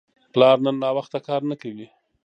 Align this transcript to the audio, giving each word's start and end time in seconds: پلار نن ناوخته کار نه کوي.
پلار 0.33 0.57
نن 0.65 0.75
ناوخته 0.83 1.17
کار 1.27 1.41
نه 1.49 1.55
کوي. 1.61 1.87